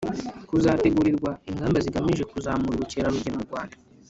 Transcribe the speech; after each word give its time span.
hazategurwa 0.51 1.29
ingamba 1.49 1.77
zigamije 1.85 2.23
kuzamura 2.31 2.75
ubukerarugendo 2.75 3.37
mu 3.41 3.47
rwanda 3.49 3.75